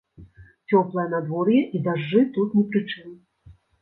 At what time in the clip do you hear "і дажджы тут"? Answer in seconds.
1.75-2.57